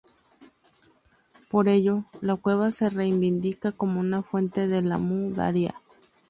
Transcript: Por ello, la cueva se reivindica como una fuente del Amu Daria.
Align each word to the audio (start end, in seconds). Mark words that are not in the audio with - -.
Por 1.47 1.67
ello, 1.67 2.05
la 2.21 2.35
cueva 2.35 2.71
se 2.71 2.89
reivindica 2.89 3.71
como 3.71 3.99
una 3.99 4.23
fuente 4.23 4.65
del 4.65 4.91
Amu 4.91 5.29
Daria. 5.31 5.75